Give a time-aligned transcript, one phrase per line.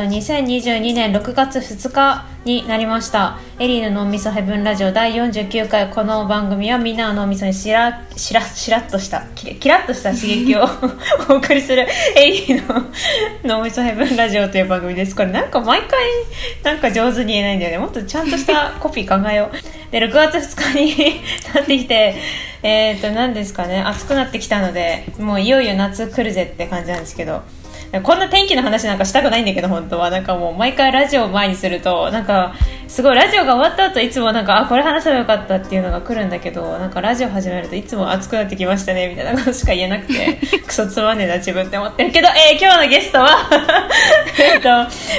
[0.00, 3.38] と2022年6月2日になりました。
[3.58, 5.90] エリーの脳みそヘブンラジオ第49回。
[5.90, 10.62] この番組はみんなの脳みそにしらしらしらっとしたキラキラッとした刺激を
[11.28, 11.86] お送りする
[12.16, 12.86] エリーの
[13.44, 15.14] 脳みそヘブンラジオという番組です。
[15.14, 16.00] これなんか毎回
[16.62, 17.78] なんか上手に言えないんだよね。
[17.78, 19.92] もっとちゃんとしたコピー考えよう。
[19.92, 21.20] で6月2日に
[21.54, 22.14] なってきて
[22.62, 23.82] えっ、ー、と何ですかね。
[23.82, 27.42] 暑くなってきたのでもういよいよ夏来るぜって感じなんですけど。
[27.98, 30.10] こんな天気の話なんかしたくないんだけど本当は。
[30.10, 32.54] なんかもう毎回ラジオを前にするとなんか
[32.86, 43.28] すごいラジオが終わった後いつもなんかあこれ話せばよかったっていうのが来るんだけどなんかラジオ始めるといつも熱くなってきましたねみたいなことしか言えなくて クソつまんねえな自分って思ってるけど、えー、今日のゲストは
[44.38, 44.68] えっと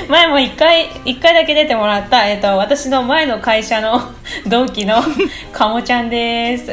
[0.10, 4.02] 前も1回1回だけ出てもらった、えーと、私の前の会社の
[4.48, 5.02] 同期の
[5.54, 6.72] かもちゃんです。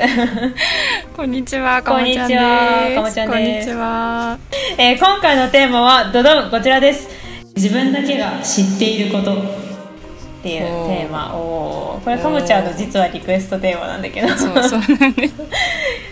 [1.16, 3.30] こんにちはこんにちはかもちゃんです。
[3.30, 4.38] こんにちは、
[4.76, 7.08] えー、今回のテーマははどどんこちらです。
[7.56, 9.34] 自分だけが知っていること。
[9.40, 14.28] っていうテーマおこれかもちゃんの実はリクエストテーマなんだけど。
[14.28, 14.82] そうそう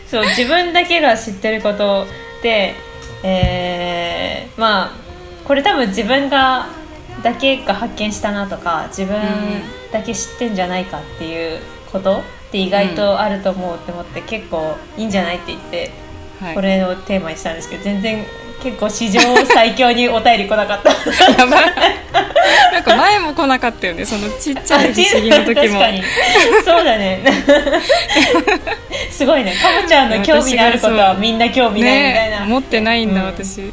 [0.09, 2.07] そう自分だけが知ってること
[2.43, 2.75] で
[3.23, 4.91] えー、まあ
[5.45, 6.67] これ多分自分が
[7.23, 9.17] だけが発見したなとか自分
[9.93, 15.91] だけ知ってんじゃないかっていうことって意外とあると思うって思って、結構いいんじゃないって言って、
[16.55, 18.25] これをテーマにしたんですけど全然
[18.63, 20.91] 結構史上最強にお便り来なかった。
[20.91, 21.75] やばい。
[22.73, 25.81] なんか前も来なかったよねそのちっちゃい不思議の時も。
[26.65, 27.23] そうだね。
[29.11, 29.55] すごいね。
[29.55, 33.73] かもちゃんの興味のあることはみんな興味ないみたいな、ね、持ってないんだ、うん、私。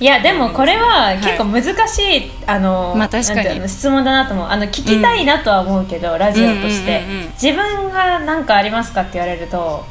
[0.00, 3.68] いやでもこれは結構難しい、はい、あの、まあ、確かに。
[3.68, 7.02] 質問だなと思うあの聞きたいなとは思うけど、うん、ラジオとして、
[7.40, 9.84] 自分が何かありますかって言われると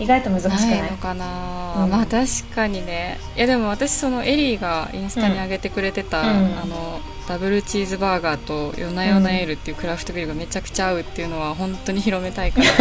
[0.00, 0.90] 意外と難しくない？
[0.90, 3.18] のかな、うん、まあ確かにね。
[3.36, 6.26] いやでも私そのエリーがインスタに上げてくれてた、うん、
[6.58, 12.66] あのダブルチーズバーガーとヨナヨナエールっていうクラフトビールがめちゃくちゃ合うっていうのは本当に広めたいから。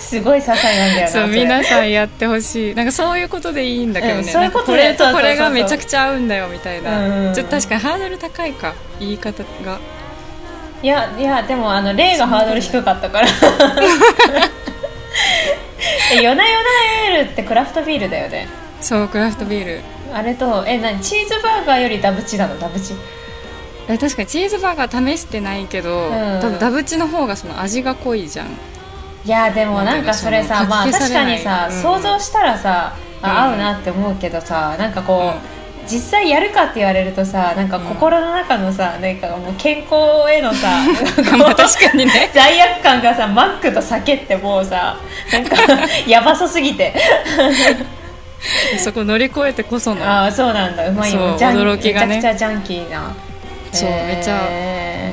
[0.00, 2.74] すごい些細なんだよなそう皆さんやってほしい。
[2.74, 8.74] なんかそういうことでいいんだけどね、うん、そうことこれとこれがめちゃくちゃ合うんだよみたいな、ちょっと確かにハードル高いか。
[8.98, 9.78] 言い方が。
[10.82, 13.28] いやいやでもあの例がハードル低かったから
[16.14, 18.48] 夜な夜なエールってクラフトビールだよね。
[18.80, 19.80] そうクラフトビール。
[20.12, 21.00] あれとえ何？
[21.00, 22.58] チーズバーガーよりダブチなの？
[22.58, 22.94] ダブチ。
[23.88, 28.48] え確かにチーズバーガー試してないけど、うん、多分ダブチの方がその味が濃いじゃん。
[29.24, 39.94] いやでもなんかそれさまあ確かにさ、うん、想像したらさ、合うなって思うけどさなんかこう、実際やるかって言われるとさなんか心の中のさ、うん、なんかもう健康
[40.30, 40.68] へのさ
[41.56, 42.30] 確かにね。
[42.34, 44.96] 罪悪感がさマックと酒ってもうさ
[45.32, 45.56] なんか
[46.06, 46.94] やばそすぎて。
[48.78, 50.88] そこ乗り越えてこそのああそうなんだ。
[50.88, 51.38] うまいよ。
[51.38, 52.16] 驚きがね。
[52.16, 53.14] めちゃくちゃジャンキーな。
[53.70, 54.34] そう、めっちゃ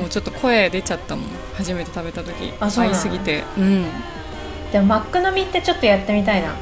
[0.00, 1.26] もうちょっと声出ちゃったもん。
[1.56, 2.52] 初めて食べた時。
[2.58, 3.44] あそう合いすぎて。
[3.56, 3.86] うん
[4.72, 6.54] でもマック飲みってちょっとやってみたいな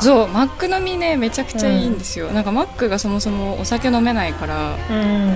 [0.00, 5.34] そうマック飲みねめちゃくちゃいいんですよ、うん、なんかマックがそもそもお酒飲めないから、うん、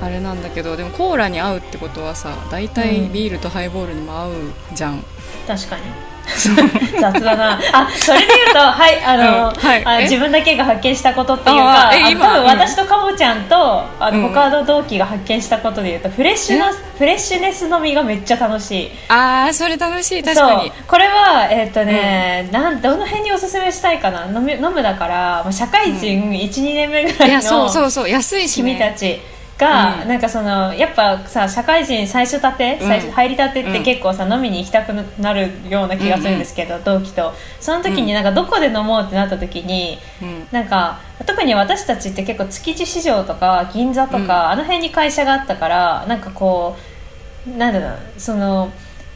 [0.00, 4.32] あれなんだけどでもコーラに合うってことはさ大体ビールとハイボールにも合う
[4.74, 5.04] じゃん、
[5.46, 5.82] 確かに。
[7.00, 7.58] 雑だな。
[7.72, 18.90] あそれで言うと はいあの、うんはい、あ自分だけが発見したことっていうか多分私とかぼちゃんとあの、他の同期が発見したことでいうとフレッシュなフレッシュネス飲みがめっちゃ楽しい。
[19.08, 20.22] ああそれ楽しい。
[20.22, 20.72] 確かに。
[20.86, 24.26] これはえっ、ー、とね、うん、なんどの辺におすすめしたいかな？
[24.26, 28.08] 飲む飲むだから社会人12、うん、年目ぐらいのそうそうそう。
[28.08, 29.20] 安いし、ね、君たち
[29.60, 37.32] が、うん、なんかそのやっぱさ社会人最初たて、最初入りたてって結構さ、飲みに行きたくなるような気がするんですけど、同期と。
[37.60, 46.76] その時になんかどこで飲もうってなった時に、うん、なんか特に私たちって結構築地市場とか銀座とか、あの辺に会社があったからなんかこ
[47.46, 48.70] うなんだろうその。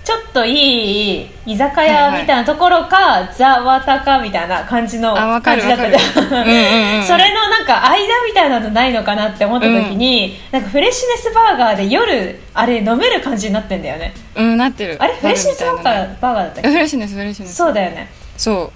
[0.04, 5.90] ちょっといい居酒屋みたいなところか、はいはい、ザ・ワタかみたいな感じの感じだった。
[5.90, 5.98] じゃ
[7.00, 14.12] んそれのなんか間みたいなのないのかなって思った時に、うん、なんかフレッシュネスバーガーで夜あれ飲める感じになってんだよね。
[14.34, 14.96] うんなってる。
[15.00, 16.68] あれフレッシュネスバーガー,、バーガーだったっけ？
[16.68, 17.54] フレッシュネスフレッシュネス。
[17.56, 18.10] そうだよね。
[18.36, 18.72] そ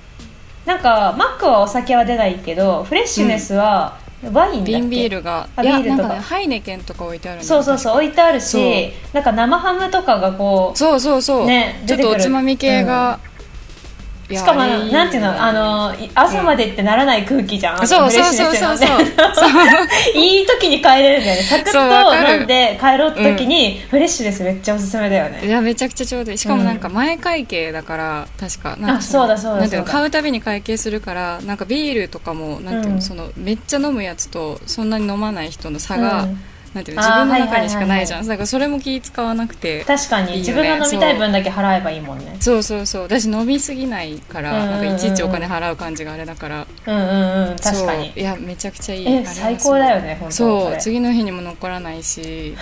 [0.66, 0.68] う。
[0.68, 5.48] なんかマックはお酒は出ないけどフレッシュネスは、うんワイン瓶ビールが。
[5.56, 13.20] ビールとか、ね、ハイネケンとか置いてあるそうそうそう置いてあるしなんか生ハムとかがこうそうそうそう、ね、ちょっとおつまみ系が
[14.30, 15.42] しかもなんていうの？
[15.42, 20.18] あのい朝までってならない空気じゃん、そうそうそうですよねそう。
[20.18, 21.42] いい時に帰れるんだよね。
[21.42, 24.42] サクッと飲んで帰ろうって時に、フレッシュです。
[24.42, 25.46] めっちゃおすすめだよね。
[25.46, 26.38] いやめちゃくちゃちょうどいい。
[26.38, 33.02] しかもなんか前会計だから確かなんかあそうだそうだなんていうのそうだ買うたびに会計するからなんかビールとかもなんていうの、うん。
[33.02, 36.38] そのめっちゃ飲むやつとそんなに飲まない人の差が、うん
[36.74, 42.36] なんていう自分の中にしかないじゃん、はいだからそれも気使わなくて確かに自分が飲みたい分だけ払えばいいもんね。
[42.40, 42.62] そう。
[42.62, 43.02] そうそう。
[43.02, 44.70] 私飲みすぎないから、うんうんうん。
[44.70, 46.66] なんかいちいちお金払う感じがあれだから。
[46.86, 48.12] うんうんうん確かに。
[48.14, 49.26] いやめちゃくちゃいい。
[49.26, 50.76] 最高だよね本当そう。
[50.78, 52.56] 次の日にも残らないし。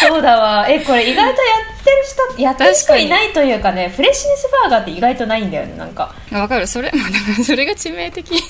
[0.00, 0.66] そうだわ。
[0.68, 1.96] えこれ意外とやってる
[2.34, 6.14] 人やってる人いないというかねフレッシュネスバーガーって意外とないんだよねなんか。
[6.32, 6.66] あわかる。
[6.66, 6.90] それ、
[7.44, 8.30] それが致命的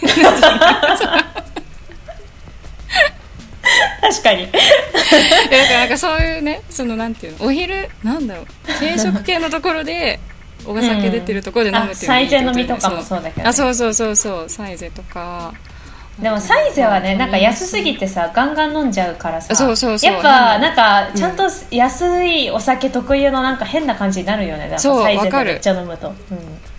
[4.00, 4.46] 確かに。
[4.46, 8.46] だからなんかそういうねそのなんていうのお昼なんだろう
[8.78, 10.18] 軽食系のところで
[10.66, 12.52] お酒出てるところで飲むっていうのがいいってことね。
[12.52, 13.22] あサイゼ飲みとかもそう。
[13.22, 13.48] だけどね。
[13.48, 15.52] あそうそうそうそうサイゼとか。
[16.18, 20.12] でもサイゼはねなんか安すぎてさガンガン飲んじゃうからさそうそうそう。
[20.12, 24.64] やっぱ変なんかちゃんと安いお酒特有のなんか変な感じになるよね。
[24.64, 26.14] なんかそうサイゼでめっちゃ飲むと、うん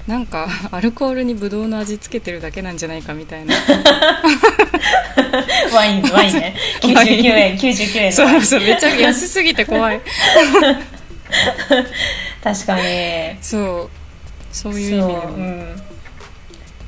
[0.10, 3.54] なんか アルコールにブドウの味付けてるだけなんじゃないかみたいな。
[5.72, 6.56] ワイン ワインね。
[6.96, 7.22] ワイン。
[7.22, 10.02] 99円99円のそうそうめっちゃ安すぎて怖い。
[12.44, 12.82] 確かに。
[13.40, 13.90] そう。
[14.52, 15.22] そういう意味でも。
[15.22, 15.82] そううん。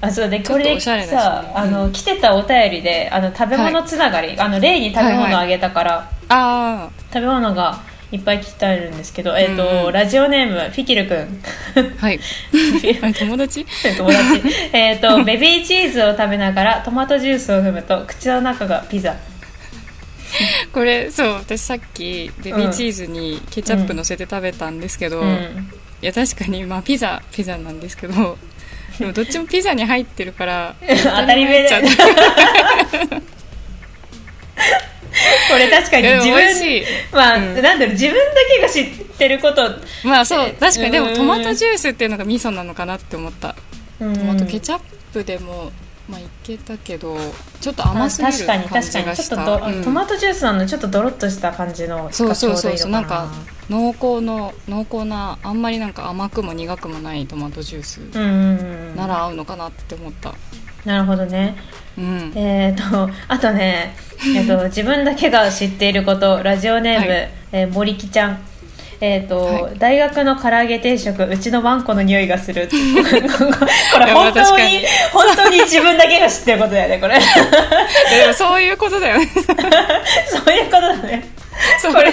[0.01, 1.15] あそうでこれおしゃれだしね。
[1.15, 9.85] さ、あの来てたお便りであの食べ物つながり、あの例に食べ物あげたから、あ食べ物がいっぱい来てあるんですけど、えっ、と、うん。
[9.85, 12.19] うんラジオネームフィキルくんあはい
[13.13, 13.65] 友達？
[13.97, 14.41] 友達。
[14.73, 19.15] えっとベビーチーズを食べながらトマトジュースを飲むと口の中がピザ。
[20.73, 25.69] これそう私さっきベビーチーズにケチャップ乗せて食べたんですけど、うん。
[26.01, 28.37] いや確かにまあピザピザなんですけど
[28.97, 31.89] でもどっちもピザに入ってるから 当たり前だよね。
[31.89, 33.21] 当たり
[35.51, 37.61] これ確かに自分まあ、うん。
[37.61, 38.19] なんだろう自分だ
[38.55, 39.61] けが知ってること
[40.03, 40.53] まあそう。
[40.59, 41.09] 確かにでうん。
[41.09, 43.55] もトマトジュースっていうのがミソなのかなって思った。
[43.99, 44.79] トトマトケチャッ
[45.13, 45.71] プでも
[46.09, 47.15] まあいけたけど
[47.61, 49.05] ちょっと甘すぎる確かに感じ確かに。
[49.05, 49.35] がした。
[49.35, 49.83] ちょっとど、うん。
[49.83, 52.99] トマトジュースなのちょっとドロッとした感じのそうそうそうそうな。
[53.01, 53.27] んか
[53.69, 57.97] 濃厚の濃厚なあんまりなんか甘くも苦くもないトマトジュース
[58.97, 60.33] なら合うのかなって思った。
[60.85, 61.55] なるほどね
[61.97, 62.31] うん。
[62.35, 63.93] えー、とあとね、
[64.35, 67.29] えー、と自分だけが知っていることラジオネーム、はい。
[67.53, 68.39] えー森木ちゃん。
[69.01, 69.79] えーとはい。
[69.79, 72.69] 大学の唐揚げ定食うちのワンコの匂いがする。
[72.71, 77.15] これ本当に本当に自分だけが知ってることだよねこれ。
[77.19, 79.27] でもそういうことだよね。
[80.27, 81.23] そういうことだね。
[81.91, 82.11] これ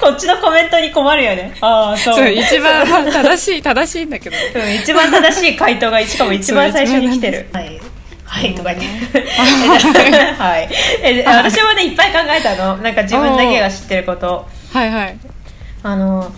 [0.00, 1.52] こっちのコメントに困るよね。
[1.60, 2.14] ああそう。
[2.14, 4.36] そう一番まあ正しい正しいんだけど。
[4.54, 7.48] うん一番正しい回答がしかも一番最初に来てる。
[7.52, 7.89] はい
[8.30, 9.20] はいとか言って。
[10.38, 10.68] はい。
[11.02, 12.76] え私もねいっぱい考えたの。
[12.76, 14.46] なんか自分だけが知ってること。
[14.72, 15.18] はいはい。
[15.82, 16.30] あの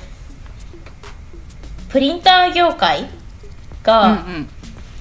[1.90, 3.08] プリンター業界うん
[3.82, 4.48] が、うん。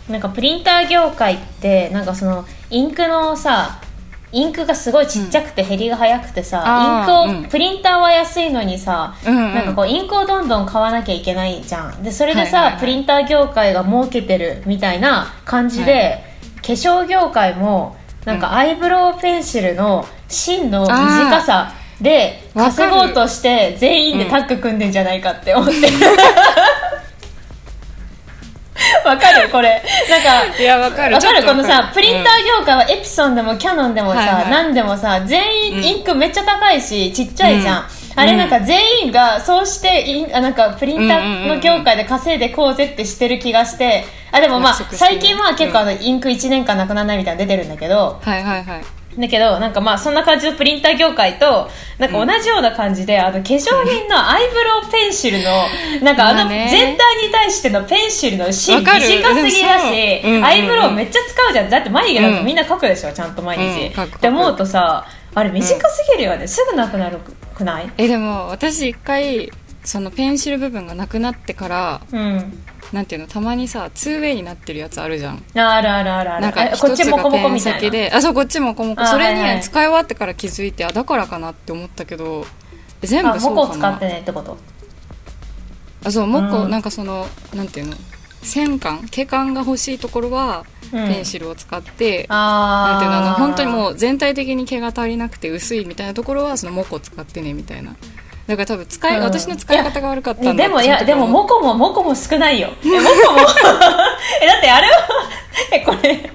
[0.10, 3.80] なんかプリンター業界ってなんかそのインクのさ
[4.34, 9.54] インクがすごいちっちゃくて減りが早くてさ、うんインクをプリンターは安いのにさ、うんうん。
[9.54, 12.04] なんかこうインクをどんどん買わなきゃいけないじゃん。
[12.04, 12.80] でそれでさ、はいはいはい。
[12.82, 16.31] プリンター業界が儲けてるみたいな感じで、は化
[16.62, 25.74] 粧業界もなんかアイブロウペンシルの芯の短さで稼ごうとして全員でタッグ組んでんじゃないかって思って、
[29.06, 29.50] わかる？
[29.50, 29.82] これ。
[30.10, 31.16] なんかいやわかる。
[31.16, 31.44] わかる？
[31.46, 34.52] このさプリンター業界はエプソンでもキャノンでもさ、はいはい。
[34.52, 49.02] 何でもさ全員インクめっちゃ高いし、ちっちゃいじゃん、うんあれなんか全員がそうしてインあなんかプリンターの業界で稼いでこうぜってしてる気がしてあでもまあ最近は結構あのインク1年間なくならないみたいなの出てるんだけどはいはいはい。
[49.18, 55.44] だけどなんかまあそんな感じのプリンター業界となんか同じような感じで、あの化粧品のアイブロウペンシルの
[56.02, 61.70] なんかあの全体に対してのペンシルの芯短すぎだし、アイブロウめっちゃ使うじゃん。
[61.70, 67.20] だって眉毛だとみんな描くでしょ、ちゃんと毎日、って思うとさあれ短すぎるよね、すぐなくなる
[67.62, 67.92] くない？
[67.98, 69.52] えでも私一回
[69.84, 72.54] そのペンシル部分がなくなってからうん。
[72.92, 73.28] なんていうの？
[73.28, 75.42] たまにさ 2way になってるやつあるじゃん。
[75.56, 76.42] あるあるあるある。
[76.42, 78.18] なんかあこっ一つがちもこもこペンみたいな？
[78.18, 79.02] あそうこっちもこもこ。
[79.02, 82.46] あそれはいはいに使い終わってから気づいてあだからかなって思ったけど
[83.02, 83.96] え全あモコ部そうかな。
[83.96, 84.58] を使ってねってこと？
[86.04, 86.70] あそうもっこ、うん。
[86.70, 87.96] なんかそのなんていうの？
[88.44, 91.08] 線感毛感が欲しいところはうん。
[91.08, 97.96] ペンシルを使って、あなんていうのあの本当にうもう全体的に毛が足りなくて薄いみたいなところはそのモコ使ってねみたいな。
[98.48, 99.24] だから多分使い、うん。
[99.24, 102.70] 私の使い方が悪かったんだでもいやでもモコもモコも少ないよ。
[102.84, 103.40] えモコも
[104.42, 105.08] えだってあれは
[105.72, 106.30] えこれ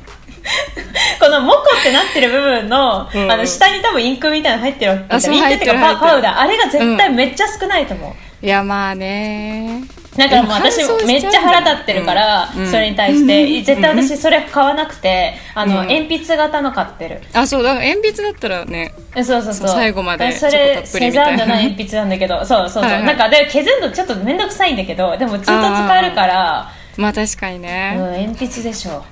[1.20, 3.30] このモコってなってる部分の,、うん。
[3.30, 6.38] あの下に多分インクみたいなの入ってるわけあそうインクっていうかパウダー。
[6.38, 9.84] あれが絶対めっちゃ少ないと思う、いやまあね。
[10.16, 12.66] だからもう私めっちゃ腹立ってるから、うん。
[12.66, 15.88] それに対して、絶対私それ買わなくてあの、うん。
[15.88, 17.20] 鉛筆型の買ってる。
[17.32, 18.94] あそうだから鉛筆だったらね。
[19.14, 19.68] えそうそうそう。
[19.68, 26.70] そう最後までそれセザンヌの鉛筆なんだけどそうそうそうはいはいなんかで削るのちょっと面倒くさいんだけどでもずっと使えるから。
[26.96, 27.94] まあ確かにうんね、
[28.26, 29.04] 鉛筆でしょ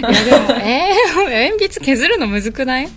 [0.00, 2.88] いやでもえー、鉛筆削るのむずくない？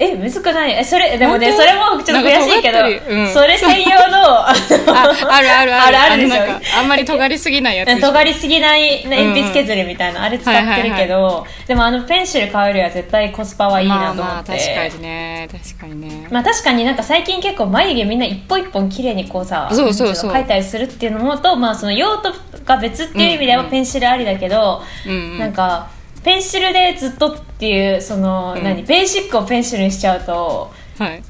[0.00, 0.72] えむずくない？
[0.72, 3.32] えそれでもねそれもちょっと悔しいけど、うん。
[3.32, 5.74] それ専用のあのああるある。
[5.74, 6.78] あるあるでしょ。
[6.78, 15.48] あんまり尖りすぎないやつ尖りすぎない鉛筆削りみたいな、あれ使ってるけど、でもあのペンシル買うよりは絶対コスパはいいなと思って、確かにね。
[15.50, 16.28] 確かにね。
[16.30, 20.32] まあ確かになんか最近結構眉毛みんな一本一本綺麗にこうさそうそうそう。
[20.32, 22.32] 描いたりするっていうのもと、まあ、その用途
[22.64, 25.90] が別っていう意味ではペンシルありだけど、うなんか
[26.24, 28.64] ペンシルでずっとっていうその、うん。
[28.64, 31.22] 何ベーシックをペンシルにしちゃうとはい。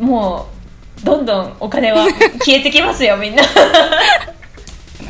[0.00, 0.55] もう
[1.04, 2.06] どんどんお金は
[2.44, 3.42] 消えてきますよみんな。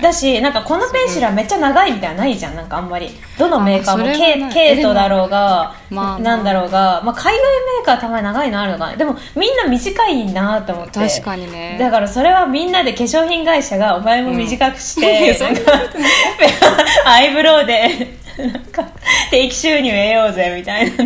[0.02, 3.10] だしなんかこのペンシルはめっちゃ長いみたいなのないじゃんなんかあんまり。
[3.38, 8.96] どのメーカーもケイトだろうが、まあなんだろうが、まあ、海外メーカーたまに長いのあるのかな。
[8.96, 11.00] でもみんな短いなと思って。
[11.00, 11.76] 確かにね。
[11.78, 15.56] だからそれはみんなで化粧品会社がお前も短くして、うん。
[17.08, 18.84] アイブロウでなんか
[19.30, 21.04] 定期収入得ようぜみたいな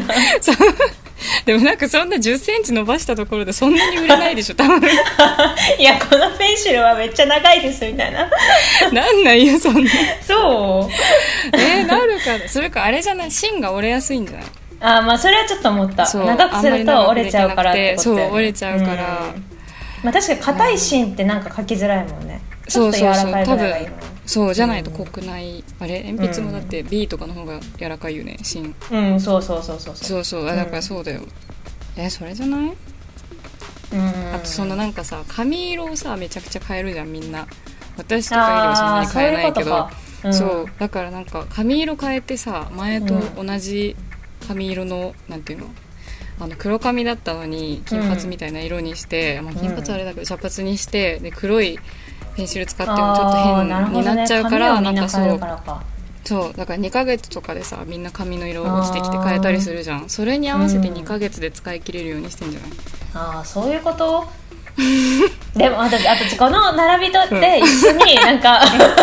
[1.44, 4.80] でもなんかそんな1 0ンチ伸ばしたところでそんなに売れないでしょ多分。
[5.78, 8.28] いやこのペンシルはめっちゃ長いですみたいな。
[8.92, 9.90] なんないよそんな。
[10.26, 11.56] そう。
[11.56, 13.30] えー、なるかそれかあれじゃない？
[13.30, 14.46] 芯が折れやすいんじゃない？
[14.80, 16.04] あーまあそれはちょっと思った。
[16.12, 18.22] 長くすると折れちゃうからってことね。
[18.22, 18.92] そう折れちゃうから。
[18.92, 18.96] ん
[20.02, 22.40] まあ確かに硬い芯ってなんか書きづらいもんね。
[22.68, 24.00] ちょっと柔らかいぐらいがいいもん
[24.30, 28.72] そうじゃないと濃くない、あれ鉛筆もだって B とかの方が柔らかいよね芯。
[28.92, 30.25] うんそうそうそうそうそう。
[30.25, 31.22] そうあだからそうだよ、
[31.96, 32.76] えそれじゃない？
[33.92, 34.34] うん。
[34.34, 37.49] あとそのなんかさ髪色をさめちゃくちゃ変えるじゃんみんな。
[37.96, 39.88] 私とかよりはそんなに変えないけど。
[40.32, 43.96] そうだからなんか髪色変えてさ前と同じ
[44.46, 45.66] 髪色のなんていうの？
[46.38, 51.78] あの黒髪だったのに金髪みたいな色にして、まあ、金髪あれだけど茶髪にしてで黒い
[52.37, 55.40] ペンシル使ってもちょっと変になっちゃうから、髪をみんなんかそう。
[56.25, 56.54] そう。
[56.56, 60.08] だから2ヶ月とかでさみんな髪の色落ちてきて変えたりするじゃん。
[60.08, 62.70] それに合わせてうん2ヶ月で使い切れるようにしてんじゃない、
[63.14, 64.28] ああそういうこと？
[65.56, 68.60] でもあとあとこの並びとって一緒になんか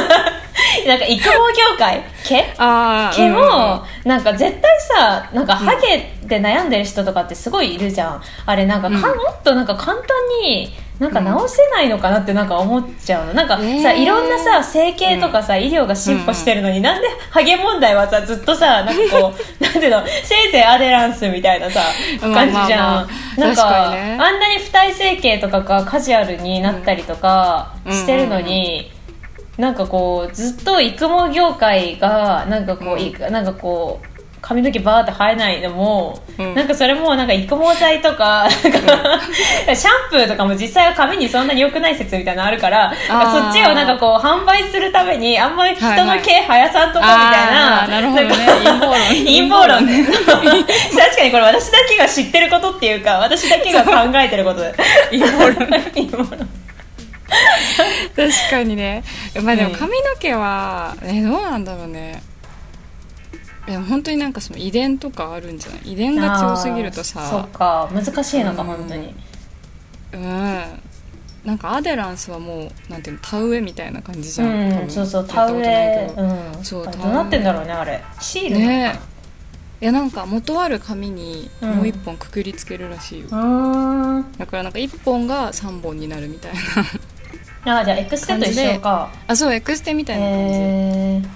[0.86, 2.04] なんか育毛業界？
[2.28, 2.54] 毛？
[2.58, 8.22] ああ毛もなんか絶対さなんかハゲで悩んでる人とかってすごいいるじゃん。
[8.46, 9.02] あれなんかか、うん。
[9.02, 10.06] もっとなんか簡単
[10.44, 13.34] になんか直せないのかなってなんか思っちゃうの。
[13.34, 14.02] なんかさ、えー。
[14.02, 21.82] いろんなさ整形とかさ、医療が進歩してるのに、なんでハゲ問題はさずっとさなんかこう なんていうのせいぜいアデランスみたいなさ
[22.22, 23.08] まあ感じじゃん、まあま
[23.38, 28.92] あなんかねあんなに二重整形とかがカジュアルになったりとかしてるのに、
[29.58, 33.00] なんかこうずっと育毛業界がなんかこう、うん。
[33.00, 34.08] いなんかこう
[34.40, 36.54] 髪の毛バーって生えないのも、うん。
[36.54, 38.60] なんかそれもなんか育毛剤とかなんか
[39.76, 48.30] シャンプーとかも実際は髪にそんなに良くない説みたいなのあるからそっちをなんかこう販売するためにあんまり人の毛生やさんとこみたいな、なるほどね。
[48.64, 49.00] 陰謀論。
[49.10, 50.06] 陰謀論ね。
[50.06, 54.62] 確かにこれ私だけが知ってることっていうか私だけが考えてること。
[54.62, 54.74] で
[55.10, 55.56] 陰謀論。
[55.94, 56.57] 陰謀論
[58.16, 59.04] 確かにね。
[59.44, 59.76] まあでもうん。
[59.76, 62.22] 髪の毛は、えどうなんだろうね。
[63.68, 65.92] いや本当になんかその遺伝とかあるんじゃない？
[65.94, 67.90] 遺伝が強すぎるとあーそさっか。
[67.94, 68.68] 難しいのか、うん。
[68.68, 69.14] 本当に。
[70.14, 70.64] うん。
[71.44, 76.14] なんかアデランスはもうなんていうの田植えみたいな感じじうゃん、多ん分そうそう田植え。
[76.18, 76.64] うん。
[76.64, 78.02] そうどうなってんだろうねあれ。
[78.20, 79.00] シールねか
[79.80, 81.70] いやなんか元ある紙にうん。
[81.76, 84.32] もう一本くくりつけるらしいよ、なうーん。
[84.38, 86.60] だからなんか一本が三本になるみたいな
[87.72, 89.10] あじゃあエクステと一緒か。
[89.28, 91.28] あそうエクステみたいな感じ、へー。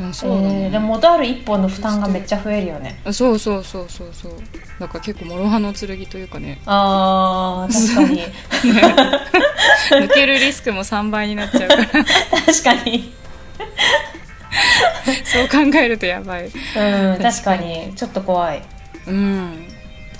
[0.00, 3.00] うんそうだね、えーでも元ある一本の負担がめっちゃ増えるよね。
[3.04, 4.32] あそうそうそうそうそう。
[4.78, 6.60] だから結構諸刃の剣というかね。
[6.66, 8.22] あー確かに。
[10.06, 11.84] 抜けるリスクも3倍になっちゃうから。
[11.84, 13.12] 確かに。
[15.24, 16.46] そう考えるとやばい。
[16.46, 17.92] うん確かに。
[17.96, 18.62] ちょっと怖い。
[19.08, 19.66] うん。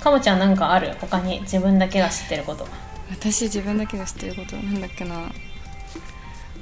[0.01, 0.93] かもちゃんなんかある？
[0.99, 2.67] 他に自分だけが知ってること
[3.11, 5.31] 私自分だけが知ってることなんだっけな。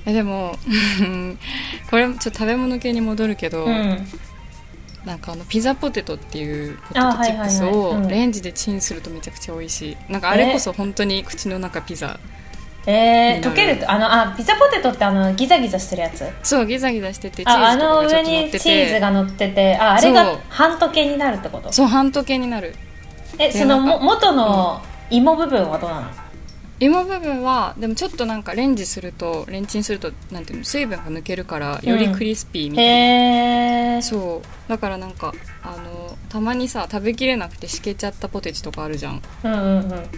[0.06, 0.56] えでも
[1.90, 4.08] これちょっと食べ物系に戻るけど、うん。
[5.06, 9.98] なんかあのピザポテトっていうポテトチップスをレンジでチンするとめちゃくちゃ美味しい。
[10.12, 12.20] なんかあれこそ本当に口の中ピザ
[12.90, 16.26] えー、溶けるとあのあピザポテトってあのギザギザしてるやつ？
[16.42, 21.72] そうギザギザしててチああーズとかの上にチーズてが乗っててああれが半溶けになるってこと？
[21.72, 22.74] そう半溶けになる。
[23.40, 26.08] えそのも元の芋部分はどうなの、
[26.80, 34.70] 芋部分はでもちょっとなんかレンジするとレンチンするとなんていうの水分が抜けるからよりクリスピーみたいな、へえそう。
[34.70, 39.22] だからなんかあのたまにさ食べきれなくてしけちゃったポテチとかあるじゃん。
[39.44, 40.10] うんうんうん。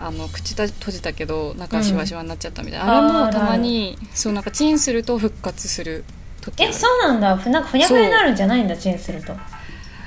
[0.00, 6.04] あの口た閉じたけど中シワシワになっちゃったみたいな、うんあれもたまにそうなんかチンすると復活する
[6.40, 9.32] 時えそうなんだふなんかふにゃふにゃになるんじゃないんだチンすると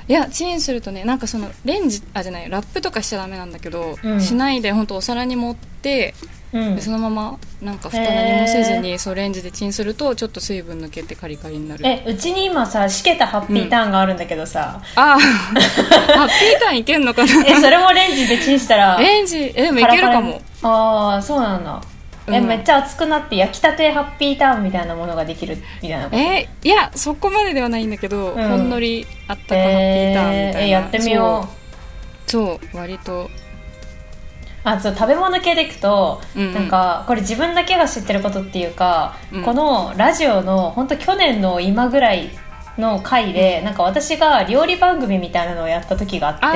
[0.08, 4.20] いやチンするとねなんかそのレンジあじゃないラップとかしちゃダメなんだけど、うん。
[4.20, 6.14] しないで本当お皿に盛って
[6.52, 6.76] うん。
[6.76, 11.84] でそのままなんか蓋何もせずにそうレンジでチンするとちょっと水分抜けてカリカリになる。
[11.84, 17.44] えうちに今さしけたハッピーターンがあるんだけどさ、ああ ハッピーターンいけんのかな？
[17.46, 20.40] えそれもレンジでチンしたらレンジえでもいけるかも。
[20.62, 21.80] ああそうなんだ、
[22.28, 22.46] えうん。
[22.46, 26.16] めっちゃ熱くなって焼きたてハッピーターンみたいなものができるみたいなこと？
[26.16, 28.48] えいやそこまでではないんだけど、うん。
[28.48, 31.48] ほんのりあったかハッピーターンみたいな、えーえやってみよ
[32.26, 32.30] う。
[32.30, 32.76] そう。
[32.76, 33.30] 割と。
[34.64, 36.54] あそう食べ物系でいくと、うんうん。
[36.54, 39.42] なんかこれ自分だけが知ってることっていうか、うん。
[39.44, 42.30] このラジオの本当去年の今ぐらい
[42.76, 46.52] の回で、なんか私が料理番組みたいなのをやった時があっ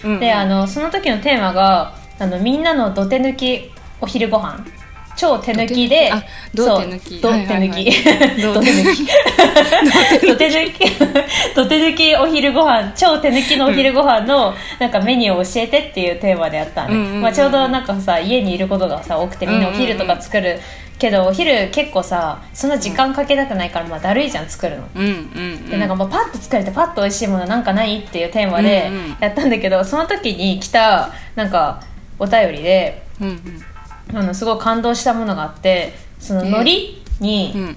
[0.00, 0.20] てうんうん。
[0.20, 4.64] であのその時のテーマがあのみんなの土手抜きお昼ご飯
[5.20, 6.10] 超手抜きで
[6.54, 7.18] 土手抜き？
[7.18, 7.90] あそう土手抜き。
[8.40, 8.60] 土手抜き。
[8.60, 9.06] 土手抜き。
[10.26, 11.54] 土手抜き。
[11.54, 12.92] 土手抜きお昼ご飯。
[12.96, 20.58] 超手抜きのお昼ご飯のなんかメニューを教えてっていうテーマでやったのね、うんうんうんまあ、ちょうどなんかさ家にいることがさ多くてみんなお昼とか作る
[20.98, 24.84] けどお昼結構さそんな時間かけたくないからまあだるいじゃん作るの。
[24.94, 25.12] うんうんう
[25.66, 25.70] ん。
[25.70, 31.82] でなんかもうパッと作れてパッと美味しいものなんかないっていうテーマでやったんだけど、その時に来たなんか
[32.18, 33.64] お便りでうんうん
[34.14, 36.70] あのすごい感動したものがあってそのえ海苔
[37.20, 37.76] にうん。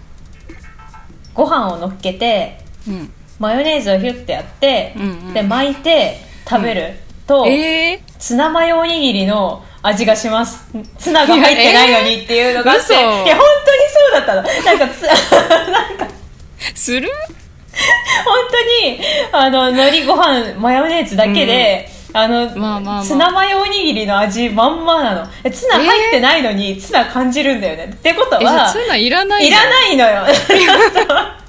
[1.34, 3.12] ご飯を乗っけてうん。
[3.40, 5.34] マヨネーズをヒュッてやって、うんうん。
[5.34, 6.94] で巻いて食べる
[7.28, 10.66] と、えツナマヨおにぎりの味がします。
[10.98, 13.38] ツナが入ってないのにっていうのがあっていいやや,、えー本当に
[13.90, 14.42] そうだったの。
[14.44, 15.02] なんかつ
[15.72, 16.10] なんかー、
[16.76, 17.10] する？
[18.24, 19.00] 本当に
[19.32, 23.04] あの海苔ご飯マヨネーズだけで、あの、まあまあまあ。
[23.04, 25.28] ツナマヨおにぎりの味まんまなの。
[25.44, 27.86] えツナ入ってないのに、ツナ感じるんだよね。
[27.86, 30.24] ってことはツナいらないいらないのよ。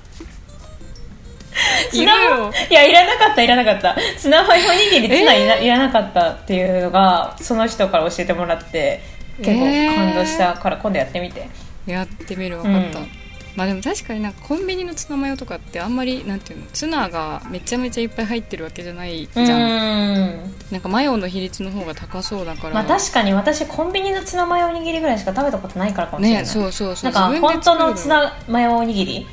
[1.93, 2.53] いるよ。
[2.71, 3.97] いやいらなかったいらなかった。
[4.19, 9.03] ツナマヨおにぎりツナいら,、いらなかったっていうのがその人から教えてもらって
[9.39, 11.49] 結構感動したから今度やってみて、
[11.87, 13.09] やってみるわかった、うん。
[13.55, 16.67] まあでも確かになんかコンビニのツナマヨとかってあんまりなんていうの？
[16.73, 20.27] ツナがめちゃめちゃいっぱい入ってるわけじゃないじうゃん。
[20.31, 22.75] んなんかマヨの比率の方が高そうだから。
[22.75, 27.13] まあ確かに私コンビニのツナマヨおにぎりぐらいしか食べたことないからかもしれない、ねそうそうそう。
[27.13, 29.27] なんか本当のツナナマヨおにぎり？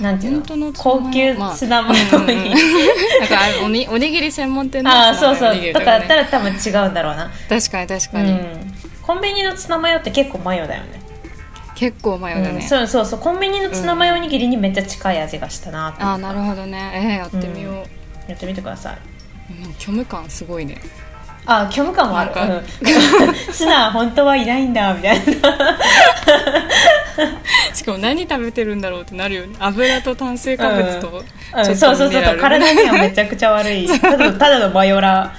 [0.00, 0.72] なんていうの？
[0.72, 5.72] 高級ツナマヨおにぎり、なんかおにおにぎり専門店のああツナそうそう。
[5.72, 7.30] とかだったねら多分違うんだろうな。
[7.48, 8.74] 確かに確かに、うん。
[9.00, 11.00] コンビニのツナマヨって結構マヨだよね。
[11.76, 13.20] 結構マヨだね、うん、そうそうそう。
[13.20, 16.92] コンビニのツナマヨおにぎりにめっちゃ近い味がしたなああなるほどね。
[16.92, 18.98] えー、やってみよう、やってみてください
[19.78, 20.80] 虚無感すごいね。
[21.46, 22.54] あ虚無感もある、なんか。
[22.54, 22.64] うん、
[23.52, 25.24] ツナ本当はいないんだみたいな。
[27.72, 29.56] しかも何食べてるんだろうってなるよね。
[29.58, 33.88] 油と炭水化物と、うん、ちょっそうそうそう体にはめちゃくちゃ悪い。
[33.98, 35.32] ただのただのマヨラ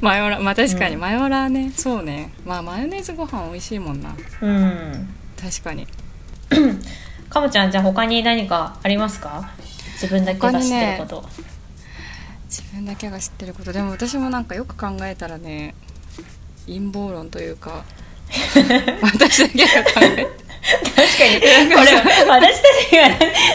[0.00, 2.32] マヨラまあ確かにマヨラーね、そうね。
[2.44, 4.14] まあマヨネーズご飯美味しいもんな。
[4.40, 5.08] うん。
[5.40, 5.86] 確かに。
[7.30, 9.48] かもちゃんじゃあ他に何かありますか？
[9.94, 11.24] 自分だけが知ってること、
[12.52, 13.72] 自分だけが知ってること。
[13.72, 15.74] でも私もなんかよく考えたらね
[16.66, 17.82] 陰謀論というか
[19.02, 20.42] 私だけが考えて。
[20.62, 21.24] 確か
[21.64, 21.74] に。
[21.74, 21.96] これ
[22.28, 22.96] 私たち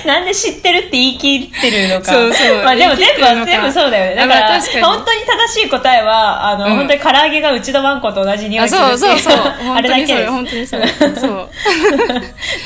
[0.04, 2.12] がなんで知ってるって言い切ってるのか。
[2.12, 2.64] そうそう。
[2.64, 4.16] まあでも全部全部そうだよね。
[4.16, 6.76] だあから、本当に正しい答えはあの、うん。
[6.78, 9.34] 本当に唐揚げがうちのワンコと同じ匂いあするっていそうそう。
[9.34, 10.32] そう あれれだけです。
[10.32, 11.50] 本当にそれそう。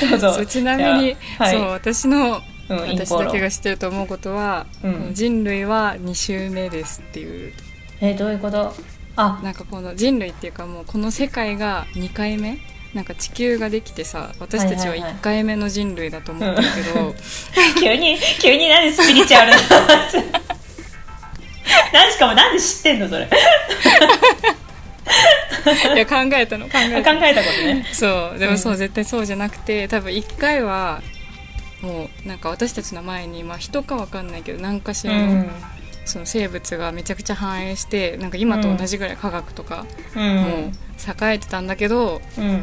[0.10, 0.34] どうぞ。
[0.34, 1.52] そうちなみに、はい。
[1.52, 2.42] そう私の、
[2.72, 5.10] うん陰私だけが知ってると思うことは、うん。
[5.14, 7.52] 人類は2週目ですっていう。
[8.00, 8.74] えどういうこと？
[9.16, 9.40] あ。
[9.42, 12.58] なんかこの人類っていうかもうこの世界が2回目？
[12.94, 17.14] なんか地球ができてさ私たちははいはいはい1回目の人類だと思ってるけど、
[17.80, 19.56] 急に急になんでスピリチュアルな
[21.92, 23.26] 何 しかもなんで知ってんのそれ？
[25.64, 27.20] 考 いや考えたの考ええたの。
[27.20, 27.86] たことね。
[27.92, 28.38] そう。
[28.38, 28.78] でもそう、うん。
[28.78, 31.02] 絶対そうじゃなくて多分1回は
[31.82, 35.50] もうなんか私たちの前に、まあ、人かわかんないけど何かしうらの,、ん。
[36.04, 39.84] その生物がめちゃくちゃ繁栄してなんか今と同じぐらい科学とか、
[40.16, 40.36] うん。
[40.36, 40.70] もう
[41.28, 42.62] 栄えてたんだけどうん。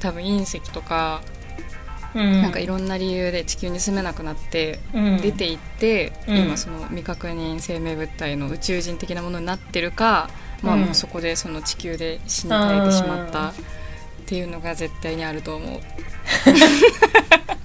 [0.00, 1.22] 多分隕石とか、
[2.14, 2.42] うん。
[2.42, 5.20] なんかいろんな理由で地球に住めなくなってうん。
[5.20, 6.36] 出ていって、うん。
[6.38, 10.30] 今その未確認生命物体の宇宙人的なものになってるか、
[10.62, 13.52] まあ、うんもうそこでその地球で死に絶えてしまったっ
[14.26, 15.80] ていうのが絶対にあると思う。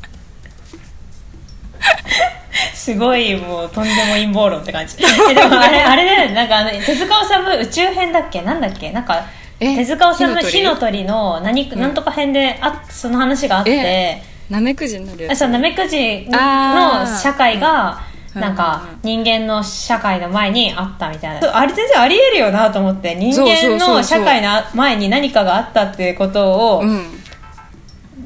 [2.78, 4.96] すごいもうとんでも陰謀論って感じ。
[5.32, 6.36] えでもあれあれだよね。
[6.36, 8.42] なんかあの手塚治虫宇宙編だっけ？
[8.44, 8.92] なんだっけ？
[8.92, 9.24] なんか
[9.60, 11.80] え手塚治虫火火の鳥の何、うん。
[11.82, 13.72] なんとか編であその話があって。
[13.72, 15.32] えナメクジになるやつ。
[15.34, 18.00] あそうナメクジの社会が
[18.36, 18.42] うん。
[18.42, 21.58] なんかうん人間の社会の前にあったみたいな。
[21.58, 23.16] あれ全然ありえるよなと思って。
[23.16, 27.17] 人間の社会の前に何かがあったってことをうん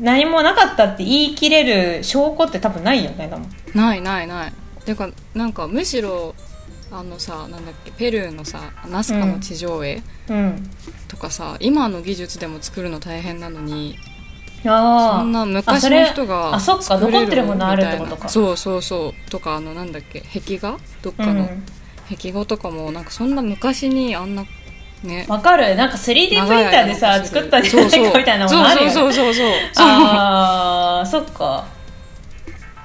[0.02, 3.46] 何もなかったって言い切れる証拠って多分ないよねでも。
[3.74, 4.54] ないないない。
[4.84, 6.36] てかなんかむしろ
[6.92, 8.60] あのさなんだっけペルーのさ
[8.90, 10.70] ナスカの地上絵うん。
[11.08, 13.96] とかさ、今の技術でも作るの大変なのに
[14.66, 18.28] ああそんな昔の人があそっか残ってるものあるってことか。
[18.28, 19.30] そうそうそう。
[19.30, 20.78] とかあのなんだっけ壁画？
[21.02, 21.64] どっかのうん。
[22.10, 24.46] 壁画とかもなんかそんな昔にあんな
[25.04, 25.26] ね。
[25.28, 25.76] わかる。
[25.76, 28.92] なんか 3D プリンターでさ作ったんじゃないみたいなものあるよね。
[28.94, 29.34] そうそう。
[29.34, 29.48] そうそう
[29.84, 31.66] ああそっか。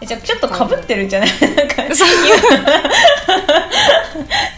[0.01, 1.29] えじゃあちょっとかぶってるんじゃない？
[1.29, 2.09] なんかそう。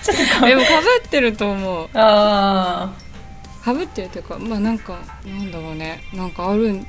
[0.03, 1.89] ちょっとかぶでもかぶってると思う。
[1.95, 2.91] あ
[3.65, 6.03] かぶってるというかまあなんかなんだろうね。
[6.13, 6.89] なんかあるんじ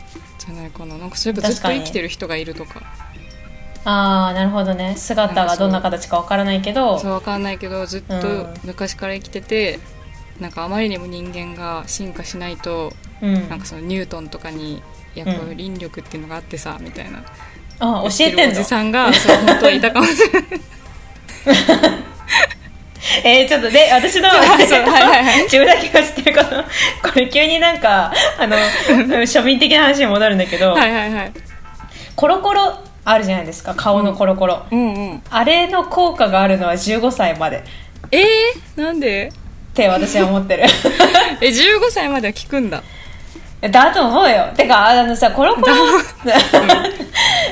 [0.50, 0.98] ゃないかな。
[0.98, 2.80] なんかそういえばずっと生きてる人がいるとか。
[2.80, 2.84] ー
[3.86, 4.96] あーなるほどね。
[4.98, 6.98] 姿がどんな形かわからないけど。
[7.00, 8.54] そうわかんないけどずっとうん。
[8.64, 9.80] 昔から生きてて、
[10.40, 13.50] なんかあまりにも人間が進化しないとうん。
[13.50, 14.82] なんかそのニュートンとかに
[15.16, 17.24] 「いやこうんういう引力っていうのがあってさ」みたいな。
[17.82, 20.44] あ教えてるおじさんが そう本当はいたかもしれない。
[23.24, 25.44] えー、ちょっとで私の そうはいはいはい。
[25.44, 26.64] 自分だけが知ってること
[27.10, 31.32] これ急になんかあの庶民的な話に戻るんだけど、はいはいはい。
[32.16, 33.74] コロコロあるじゃないですか。
[33.76, 37.64] 顔のコロコロ、うんうんあれの効果があるのは15歳まで。
[38.12, 39.32] えー、なんで？
[39.80, 40.64] って私は思ってる。
[41.42, 42.84] え15歳までは聞くんだ。
[43.62, 44.48] だと思うよ。
[44.56, 45.76] てかあのさコロコロ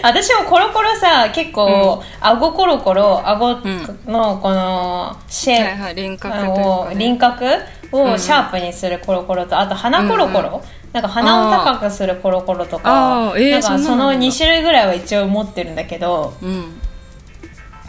[0.03, 3.57] 私もコロコロさ結構、顎コロコロ顎
[4.05, 7.45] のこのシェイプ、はいはい輪郭を輪郭
[7.91, 10.61] をシャープにするコロコロとあと鼻コロコロ、
[10.93, 14.25] なんか鼻を高くするコロコロとあかなんかそのそんなのなんだ。
[14.25, 16.81] 2種類ぐらいは一応持ってるんだけどうん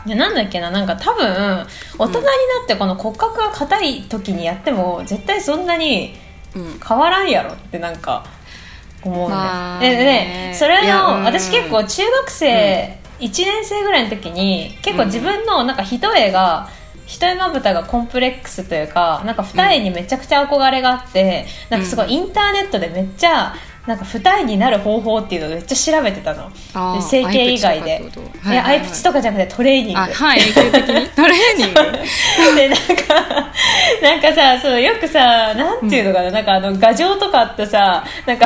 [0.09, 1.66] いやなんだっけななんか多分
[1.99, 2.31] 大人にな
[2.64, 6.14] ってこの骨格が硬い時にやっても絶対そんなに
[6.57, 6.81] うん。
[6.81, 8.25] 変わらんやろってなんか
[9.03, 10.51] 思うね,、でまあね。
[10.53, 11.21] でそれいやうん。
[11.21, 16.71] の私結構中学生1年生ぐらいの時に結構自分のなんか一重が
[17.05, 23.55] 一重まぶたがコンプレックスというかなんか二重にめちゃくちゃ憧れがあって、なんかすごいインターネットでめっちゃ
[23.88, 26.51] なんか二重になる方法っていうのをめっちゃ調べてたの。
[27.01, 27.94] 整形以外で。
[27.96, 28.51] アイプチとかってこと？
[28.51, 29.98] いやアイプチとかじゃなくてトレーニング。
[29.98, 31.07] あはい永久的に？
[31.16, 32.55] トレーニング？
[32.55, 33.53] でなんか
[34.03, 38.44] なんかさそのよくさなんていうのかな,、なんかあの画像とかってさなんか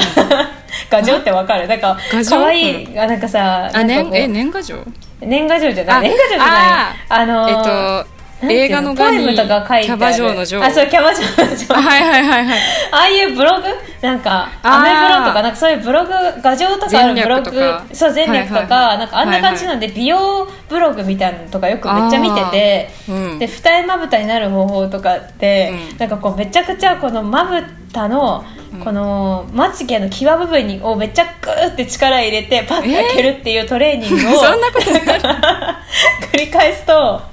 [0.88, 1.66] 画像ってわかる？
[1.66, 1.98] なんか
[2.31, 4.76] 可愛いあなんかさあなんかこう年え年賀状
[5.20, 6.48] 年賀状じゃないあ年賀状じゃない。
[6.48, 10.62] ああのえっと映画のキャバ嬢の嬢。
[10.62, 11.74] あそうキャバ嬢の嬢。
[11.74, 12.59] あ はいはいはいはい。
[12.90, 13.68] ああいうブログ？
[14.00, 16.11] なんかアメブロとかなんかそういうブログ
[16.42, 17.52] 画像とかあるブログ
[17.92, 18.98] そう前略とか、はいはいはい。
[18.98, 23.38] なんかあんな感じなんで、美容ブログみたいなのとかよくめっちゃ見てて、うん。
[23.38, 25.98] で二重まぶたになる方法とかって、うん。
[25.98, 28.44] なんかこうめちゃくちゃこのまぶたの
[28.83, 34.90] このまつげの際部分にをめっちゃグーって力入れてパッて開けるっていうトレーニングを、 そんなこと
[36.33, 37.32] 繰り返すと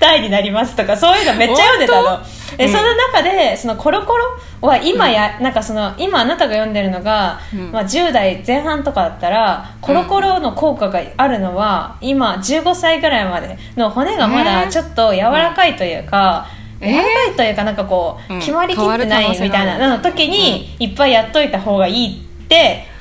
[0.00, 2.20] 二重になりますとかそういうのめっちゃ読んでたの。
[2.56, 2.72] で、うん。
[2.72, 4.24] その中でそのコロコロ
[4.60, 7.72] は今や、なんかその今あなたが読んでるのが、うん。
[7.72, 16.46] まあ、10代前半とかだったらコロコロの効果があるのは今15歳ぐらいまでの骨がまだちょっと柔らかいというか、
[16.80, 16.90] えー？
[16.90, 18.40] 柔らかいというかなんかこう、うん。
[18.40, 22.29] 決まりきってないみたいな時にいっぱいやっといた方がいいって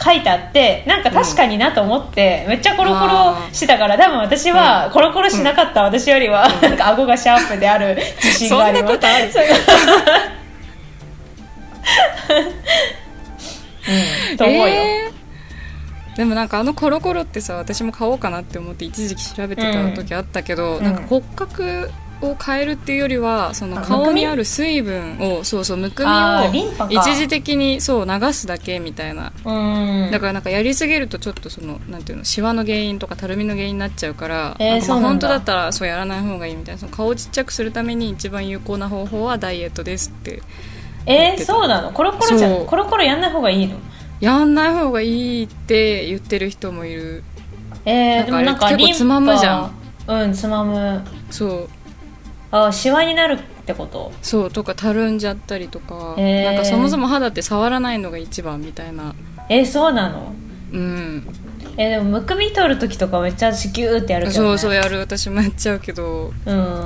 [0.02, 8.94] 書いてあってなんか確かになと思って、めっちゃコロコロしてたから多分私はコロコロしなかった私よりは、なんか顎がシャープである自信があります。
[8.94, 9.32] そんなことある。
[9.32, 9.44] そう。
[14.32, 14.38] うん。
[14.38, 16.18] と思うよ、えー。
[16.18, 20.84] でもなんかあのコロコロってさ私も買おうかなって思って一時期調べてた時あったけど、うん。
[20.84, 21.90] なんか骨格
[22.22, 29.32] を変えるっていうよりはそのあ顔にある水分をそうそうむくみを一時的にそう流すだけみたいな。
[29.46, 30.12] うん。
[30.12, 40.42] だからなんかやりすぎるとちょっとそのなんていうのシワの原因とかたるみの原因になっちゃうから、えーな本当だったらそうやらない方がいいみたいなその顔をちっちゃくするために一番有効な方法はダイエットですって。
[41.06, 41.92] えー、そうなの？
[41.92, 42.66] コロコロじゃん。
[42.66, 43.78] コロコロやんない方がいいの？
[44.20, 47.24] やんない方がいいって言ってる人もいる。
[47.86, 49.72] えー、でもなんか結構つまむじゃん。
[50.08, 51.02] うんつまむ。
[51.32, 51.70] そう
[52.52, 54.12] あシワになるってこと？
[54.22, 56.46] そうとかたるんじゃったりとか、へー。
[56.46, 59.14] なんかそもそも肌って触らないのが一番みたいな。
[59.50, 60.34] えー、そうなの？
[60.72, 61.28] うん。
[61.78, 65.00] えー、でもむくみ取る時とかめっちゃ子宮ってやるけど、ね、そうそうやる。
[65.00, 66.34] 私もやっちゃうけど。
[66.46, 66.86] うん。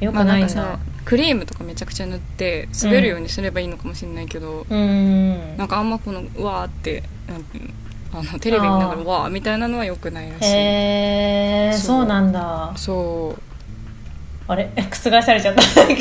[0.00, 7.02] よくまあなだ、ないんクリームとかめちゃくちゃ塗って滑るようにすればいいのかもしれないけど、うんなんかあんまこのうわーって
[8.12, 13.42] あのテレビ見ながらうわーみたいなのはよくないらしいへえそうなんだそう
[14.46, 14.68] あれ？
[14.76, 15.60] 覆されちゃった。
[15.62, 15.96] い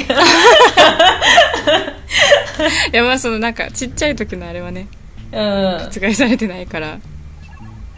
[2.92, 4.88] やまあそのなんかちっちゃい時のあれはね
[5.32, 5.90] うん。
[5.90, 6.98] 覆されてないから。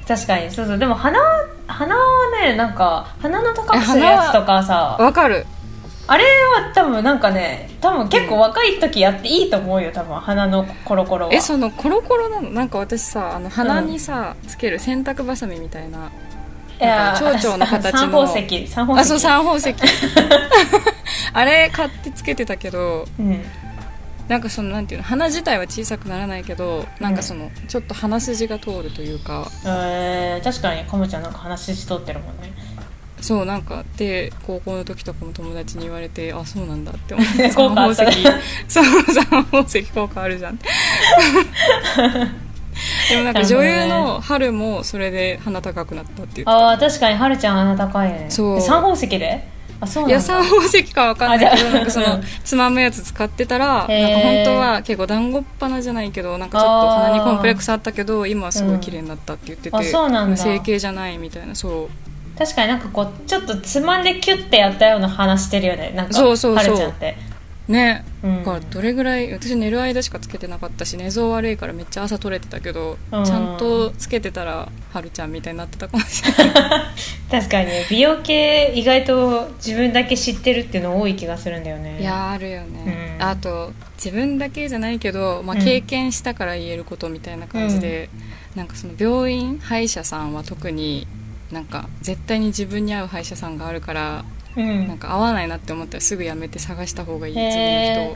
[0.08, 0.52] 確かに。
[0.52, 0.78] そうそう。
[0.78, 1.20] でも鼻
[1.68, 2.02] 鼻は
[2.44, 4.98] ねなんか鼻の高くするやつとかさ。
[5.00, 5.46] わかる。
[6.08, 10.20] あれは多分なんかね多分結構若い時やっていいと思うよ多分。
[10.20, 11.34] 鼻のコロコロは。
[11.34, 12.52] えそのコロコロなの？
[12.52, 16.12] なんか私さあの鼻にさ、つける洗濯ばさみみたいな
[16.80, 18.00] なんか蝶々の形の。
[18.00, 19.06] 三宝石三宝石。
[19.06, 19.76] あそう三宝石。
[21.34, 23.44] あれ買ってつけてたけどうん。
[24.28, 29.48] なんかそのなんていうの鼻自体は小さくならないけどなんかそのちょっと鼻筋が通るというか。
[29.66, 32.54] えー、確かにかもちゃんなんか話しとってるもんね。
[33.22, 38.12] そうなんかで高校の時とかも友達に言われてあそうなんだって思って 効果あったね。
[38.68, 38.84] そう
[39.14, 40.60] 三宝石効果あるじゃん
[43.10, 48.28] でもなんか女優の春もそれで鼻高くなったって言ってたああ確かにはるちゃん鼻高いね。
[48.30, 48.58] そう。
[48.58, 49.48] え三宝石で？
[49.82, 50.16] あそうなんだ。
[50.16, 52.06] いや三宝石かわかんないけどなんかその
[52.44, 60.38] つまむやつ使ってたらなんか本当は結構団子っ鼻じゃないけどなんかちょっと鼻にコンプレックスあったけど今はすごい綺麗になったって言ってて、うんあそうなんだ。
[60.38, 62.38] 整形じゃないみたいなそう。
[62.38, 65.94] 確かになんかこうちょっとつまんでキュッてやったような鼻してるよね。
[65.96, 66.78] なんかそうそうそう。
[66.78, 67.16] ちゃんって
[67.68, 68.38] ね、うん。
[68.40, 73.26] だからどれぐらい私寝る間しかつけてなかったし寝相悪いからめっちゃ朝取れてたけど、うん。
[73.26, 76.54] ちゃんとつけてたらはるちゃんみたいになってたかもしれない。
[77.32, 77.86] 確かにね。
[77.90, 82.00] 美容系意外と自分だけ知ってるっていうの多い気がするんだよね。
[82.00, 83.26] いやーあるよね、うん。
[83.26, 85.64] あと自分だけじゃないけど、まあ、うん。
[85.64, 88.10] 経験したから言えることみたいな感じで、
[88.56, 91.08] なんかその病院歯医者さんは特に
[91.52, 94.26] なんか絶対に自分に合う歯医者さんがあるから、
[94.58, 94.88] うん。
[94.88, 98.16] なんか合わないなって思ったらすぐやめて探した方がいい次の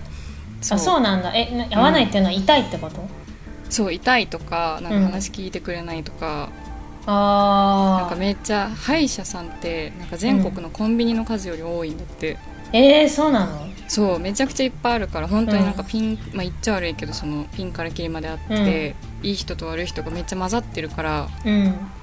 [0.61, 0.75] 人。
[0.75, 1.33] あそうなんだ。
[1.33, 3.07] えな合わないっていうのは痛いってこと、
[3.69, 6.49] そう痛いとかなんか話聞いてくれないとか、
[7.05, 7.15] なん。
[7.15, 12.37] ああかめっちゃ歯医者さんってなんか全国のコンビニの数より多いんだって、
[12.73, 13.69] えー、そうなの？
[13.87, 21.63] そうめちゃくちゃいっぱいあるから本当になんかピン、まあ言っちゃ悪いけどそのピンからキリまであって、いい人と悪い人がめっちゃ混ざってるからうん。
[21.65, 21.98] だから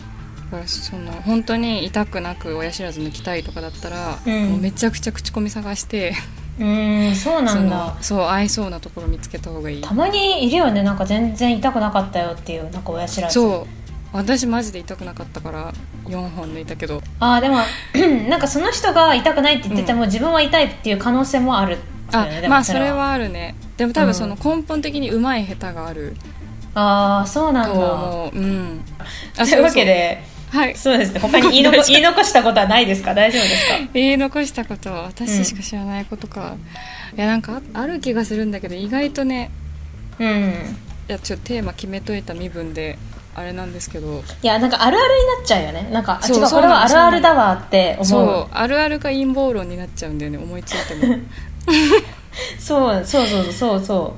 [0.66, 4.48] その本当に痛くなく親知らず抜きたいとかだったら、うん。
[4.50, 6.14] もうめちゃくちゃ口コミ探して
[6.59, 7.76] うーんそうなそんだ。
[7.76, 9.82] のそう合いそうなところ見つけた方がいい。
[9.82, 10.82] たまにいるよね。
[10.82, 13.35] なんか全然痛くなかったよっていうなんか親知らず。
[13.35, 13.66] そう。
[14.12, 15.74] 私マジで痛くなかったから
[16.06, 17.02] 4本抜いたけど。
[17.20, 17.59] ああでも
[18.28, 21.78] なんかその人が痛くないって言ってても、自分は痛いっていう可能性もある。
[22.12, 23.11] あまあそれは。
[23.12, 23.56] あるね。
[23.76, 26.16] でも多うん分その根本的にうまい下手がある。
[26.74, 28.38] ああそうなんとだ思う。
[28.38, 28.80] うん。
[29.37, 30.76] というわけではい。
[30.76, 31.20] そうですね。
[31.20, 33.14] 他に言い残言い残したことはないですか？
[33.14, 33.90] 大丈夫ですか？
[33.94, 36.56] 言い残したことは私しか知らないことか、
[37.16, 39.50] いやなんかあある気がするんだけど意外とね
[40.18, 40.54] うん。
[41.09, 42.98] いやちょっとテーマ決めといた身分で
[43.35, 44.22] あれなんですけど。
[44.42, 45.88] いやなんかあるあるになっちゃうよね。
[45.92, 48.06] なんかあそう違うこれはあるあるだわって思う。
[48.06, 51.16] そうあるあるか陰謀論になっちゃうんだよね思いついても。
[52.59, 53.85] そうそうそうそう。
[53.85, 54.16] そ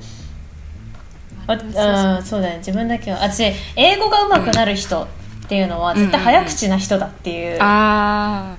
[1.48, 2.58] うああそうだね。
[2.58, 3.24] 自分だけは。
[3.24, 5.08] 私英語が上手くなる人
[5.48, 8.54] っていうのは絶対早口な人だっていう、あ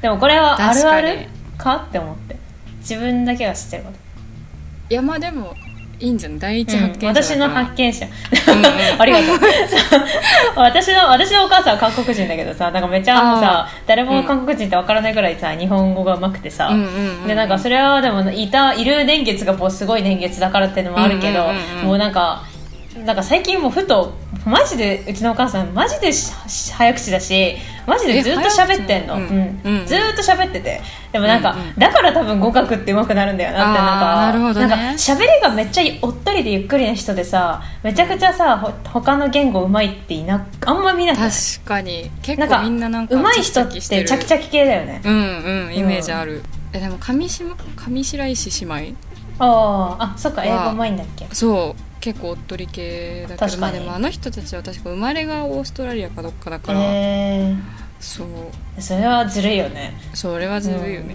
[0.00, 2.36] でもこれはあるある確かって思って。
[2.80, 3.98] 自分だけが知ってること。
[4.88, 5.54] ーいやまあでも
[6.00, 6.38] いいんじゃない？
[6.40, 8.06] 第一うん発見者だから、私の発見者。
[8.06, 8.66] うんうん。
[8.98, 9.38] ありがとう。
[10.56, 17.28] 私の私のお母さんは韓国人だけどさなんかめっちゃあのさあ誰も韓国人ってわからないぐらいさ日本語が上手くてさ、うんうんうんうん。
[17.28, 22.42] でなんかそれはでもいたいる年月がこうすごい年月だからっていうのもあるけど、うんうんうんうんもうなんか
[23.06, 24.12] なんか最近もうふと
[24.44, 29.60] マジでうちのお母さんマジで早口だしマジでずっと喋ってんの、うん。
[29.64, 29.86] うん。
[29.86, 30.80] ずーっと喋ってて。
[31.12, 31.74] でもなんか、うんうん。
[31.76, 34.66] だから多分語学って上手くなるんだよなってなんかね。
[34.66, 41.30] なんか喋りがめっちゃおっとりでゆっくりな人でさめちゃくちゃさほ他の言語うまいっていなあんま見なく確
[41.64, 42.10] かに。
[42.22, 45.02] 結構みんななんか上手い人ってチャキチャキ系だよね。
[45.04, 48.96] うんうんイメージある、えでも上し上白石姉妹？
[49.38, 51.26] あああそっか英語うまいんだっけ？
[51.32, 57.54] そう結構おっとり系だけどまあでもあの人たちは確か生まれがオーストラリアかどっかだから、え
[58.00, 58.26] そう。
[58.76, 59.94] ー、それはずるいよね。
[60.12, 61.14] それはずるいよね、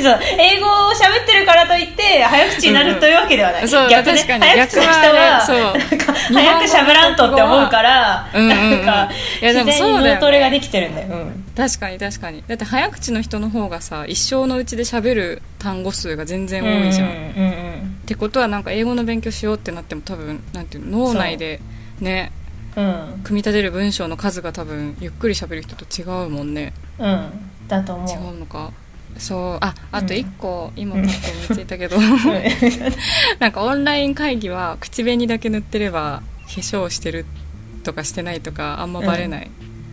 [0.00, 3.68] そう 英語を喋ってるからといって早口になるというわけではない、うん。
[3.68, 4.16] そう逆ね。
[4.16, 4.44] 確かに。
[4.44, 5.58] 早口の人はそう。
[5.58, 8.70] なんか早く喋らんとって思うから、うんうんうん。
[8.70, 9.08] なんか
[9.42, 10.14] いやで自然にもそうだよね。
[10.14, 12.44] 脳トレができてるんだよ、うん確かに確かに。
[12.46, 21.60] だって早口の人の方がさ一生のうちで喋る単語数が全然多いじゃん、うんうんってことはなんか英語の勉強しようってなっても多分なんていうの脳内で
[22.00, 22.30] ね
[22.76, 22.80] う。
[22.80, 23.20] んうん。
[23.24, 26.72] 組み立てる文章の数が多分ゆっくり喋る人と違うもんね。
[26.98, 27.30] うん。
[27.66, 28.70] だと思違ううのか。
[29.18, 29.58] そう。
[29.60, 30.20] ああとうん。
[30.20, 31.96] 一個、今パッと思いついたけど。
[31.96, 32.02] うん。
[33.40, 37.24] なんかオンライン会議は口紅だけ塗ってれば化粧してる
[37.82, 39.50] とかしてないとかあんまバレない、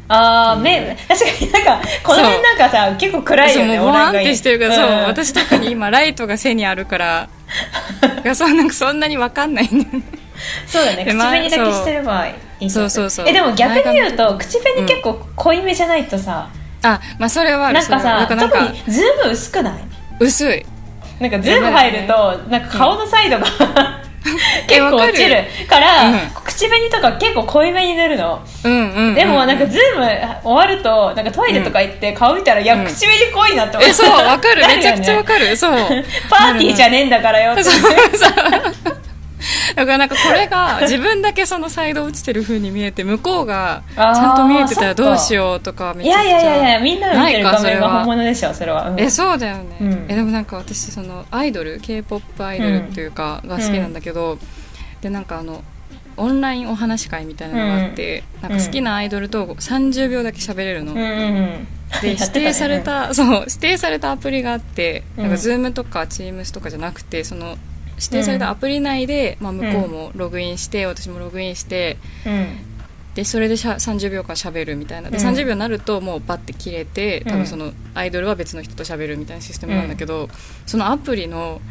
[0.09, 5.03] ああ、目、確かになんか、この辺なんかさ、結構暗いよね、そうもうボワンってしてるから、そううん。
[5.05, 7.27] 私特に今 ライトが背にあるから。
[8.35, 10.01] そうなんかそんなに分かんないんだよね。
[10.67, 12.35] そうだね、口紅だけしてればい
[12.65, 13.29] いそうそうそう。
[13.29, 16.47] え、でも逆に言うと、口紅結構濃いめじゃないとさ、
[16.83, 19.73] あまあそれはなんかさ、特にズーム薄くない？
[20.19, 20.65] 薄い。
[21.19, 23.45] なんかズーム入ると、なんか顔のサイドが、
[24.67, 26.19] 結構落ちるから、うん。
[26.45, 28.41] 口紅とか結構濃いめに塗るの。
[28.63, 30.05] うんうん、うん、でもなんかズーム
[30.43, 32.85] 終わると、なんかトイレとか行って顔見たら、いや、うん。
[32.85, 34.61] 口紅濃いなって思えそうわかる。
[34.67, 34.77] ね。
[34.77, 35.55] めちゃくちゃわかる。
[35.57, 35.73] そう。
[36.29, 37.63] パーティーじゃねえんだからよって。
[39.75, 47.89] だからなんかこれが自分だけそのサイド落ちてる風に見えて向こうがちゃんと見えてたらどうしようとかめいちゃくちゃやいやいやいやみんなの見てる画面は。
[47.99, 48.99] 本物でしょそれは、うん。
[48.99, 50.05] えそうだよね、うん。
[50.09, 54.37] えでもなんか私そのアイドル k p o p アイドルっていうかが好きなんだけど、
[55.01, 55.63] でなんかあの
[56.15, 61.67] オンラインお話会みたいなのがあって、なんか好きなアイドルと30秒だけ喋れるの、うんうんうん。
[62.01, 65.31] で 指定された、そう指定されたアプリがあって、うんなん。
[65.31, 67.57] か Zoom とか Teams とかじゃなくてその
[68.03, 72.57] 指定されたアプリ内で、まあ、向こうもログインして、私もログインしてうん。
[73.15, 75.09] でそれでしゃ30秒間喋るみたいな。
[75.09, 75.23] で、うん。
[75.23, 77.37] 30秒になるともうバッて切れて多うん。
[77.39, 80.29] 分そのアイドルは別の人と喋るみたいなシステムなんだけど、
[80.65, 81.61] そのアプリの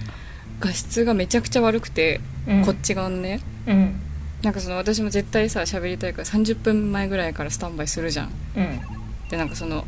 [0.60, 2.64] 画質がめちゃくちゃ悪くて、うん。
[2.64, 3.40] こっち側のね。
[3.66, 4.00] うん。
[4.42, 8.32] なんかその私も絶対さ喋りたいから30分前ぐらいからスタンバイするじゃん。
[8.56, 8.80] うん。
[9.28, 9.84] でなんかその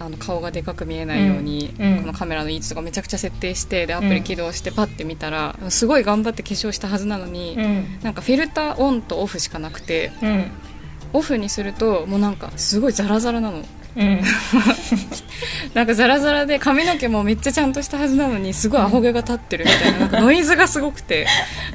[0.00, 8.00] あの顔がでかく見えないように、うんこのカメラの位置とかめちゃくちゃ設定してでアプリ起動してパッて見たら、すごい頑張って化粧したはずなのに、うん。
[8.02, 10.50] なんかフィルターオンとオフしかなくてうん。
[11.12, 13.62] オフにするともうなんかすごいザラザラなの
[13.96, 14.20] うん。
[15.74, 21.26] なんかザラザラで髪の毛もめっちゃちゃんとしたはずなのにすごいアホ毛が立ってるみたいな なんかノイズがすごくて。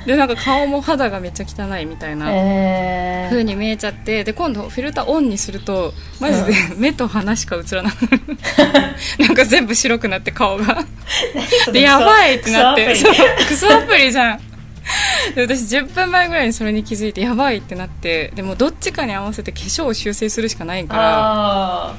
[0.05, 8.21] でなんか顔も肌がめっちゃ汚いみたいなえ風に見えちゃってで今度フィルターオンにするとマジで目と鼻しか映らなくなる。
[9.25, 10.85] なんか全部白くなって顔が。
[11.67, 12.87] ー、でやばいってなって。
[12.87, 13.21] クソアプリ。
[13.21, 14.37] そうクソアプリじゃん。
[14.37, 14.54] で
[15.35, 21.95] 私10分前ぐらいにそれに気づいてやばいってなってでもどっちかに合わせて化粧を修正するしかないから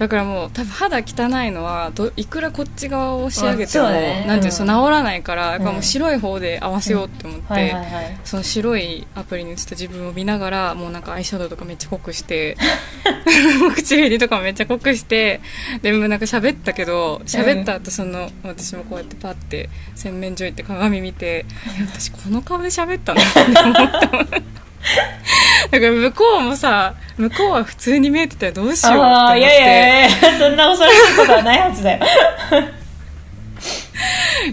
[0.00, 4.24] だからもう多分肌汚いのはどいくらこっち側を仕上げても、ね。
[4.26, 4.66] なんていううん。
[4.66, 7.76] の、治らないからやっぱもう白い方で合わせようって思って、
[8.24, 12.56] その白いアプリに映った自分を見ながらもうなんかアイシャドウとかめっちゃ濃くして
[13.76, 15.42] 唇とかもめっちゃ濃くして
[15.82, 21.44] でもなんか喋ったけど喋った後その私もこうやってパッて洗面所行って鏡見て
[21.78, 23.20] え私この顔で喋ったの？
[23.20, 24.60] って思った
[25.70, 29.38] だから向こうもさ向こうは普通に見えてたらどうしようって思って。
[29.38, 32.04] いやいやいやそんな恐ろしいことはないはずだよ、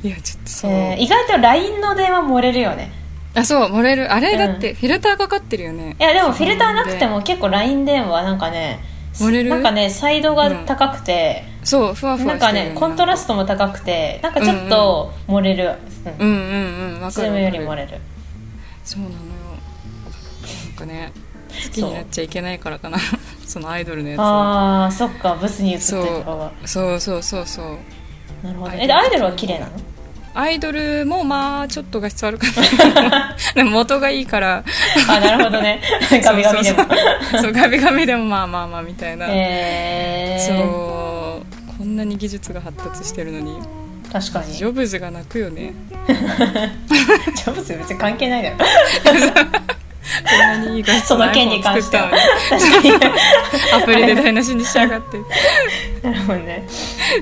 [0.03, 2.91] いやちょっとそう、えー意外と LINE の電話漏れるよね。
[3.35, 4.11] あそう漏れる。
[4.11, 5.95] あれうんだってフィルターかかってるよね。
[5.99, 8.79] いやでもフィルターなくても結構 LINE 電話なんかね
[9.15, 9.49] 漏れる？
[9.49, 12.33] なんかねサイドが高くて、そうふわふわ。
[12.33, 15.71] なんかねコントラストも高くてなんかちょっと漏れる、
[16.19, 16.27] うん。
[16.27, 17.99] うんうんうんわかるズームより漏れる。
[18.83, 19.26] そうなのよなん
[20.77, 21.11] かね
[21.49, 22.97] 好きになっちゃいけないからかな。
[23.45, 24.25] そのアイドルのやつは。
[24.25, 27.65] ああそっかブスに映ってる方がそうそうそうそう。
[28.45, 28.71] なるほど。
[28.73, 29.71] えでアイドルは綺麗なの？
[30.33, 34.63] アイドルもまあちょっと画質悪かった でも元がいいから。
[35.09, 35.81] あなるほどね。
[36.23, 36.79] ガビガビでも。
[36.79, 36.97] そうそう
[37.31, 40.57] そうそうガビガビでもまあまあまあみたいな、えそう。
[40.57, 43.57] ー、こんなに技術が発達してるのに。
[44.11, 44.53] 確かに。
[44.53, 45.73] ジョブズが泣くよね。
[46.07, 48.57] ジョブズ別に関係ないだろ。
[48.57, 48.63] こ
[50.21, 52.09] んなにいい画質そのの件に関しては。
[52.49, 52.91] 確かに
[53.73, 55.17] アプリで台無しにしやがって。
[56.07, 56.67] なるほどね。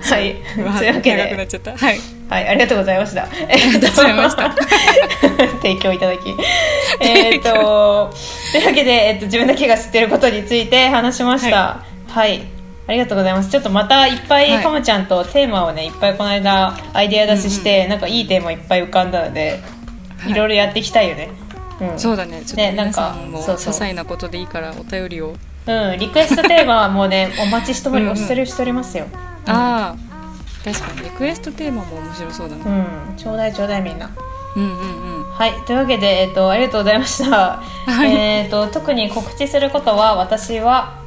[0.01, 0.36] はい。
[0.36, 1.78] というわわけ長くなっでちゃった。
[1.78, 1.99] はい。
[2.30, 2.47] はい。
[2.47, 3.24] ありがとうございました。
[3.24, 4.55] ありがとうございました。
[5.62, 6.36] 提供いただき。
[7.01, 8.12] えっと
[8.51, 11.84] というわけで、えっと、自分だけが知ってることについて話しました。
[12.10, 12.41] はい、
[12.88, 13.49] ありがとうございます。
[13.49, 14.64] ちょっとまたいっぱい、はい。
[14.64, 19.60] かもちゃんとテーマをねいっぱいこの間アイデア出しして、なんかいいテーマいっぱい浮かんだので、
[20.20, 20.32] はい。
[20.32, 21.30] いろいろやっていきたいよね
[21.82, 21.99] うん。
[21.99, 22.41] そうだね。
[22.45, 25.36] ちょっとねなん皆さかんも些細なことでいいからお便りを。
[25.67, 29.05] うん、リクエストテーマはもうねお待ちしておりしてるしておりますよ。
[29.47, 30.05] ああ
[30.63, 31.09] 確かに。
[31.09, 32.61] リクエストテーマも面白そうだね。
[32.65, 33.17] うん。
[33.17, 34.09] ちょうだいちょうだいみんな。
[34.55, 35.23] うんうんうん。
[35.32, 35.53] はい。
[35.65, 38.11] というわけで、えっと、ありがとうございました、はい。
[38.13, 41.01] えっと特に告知することは私は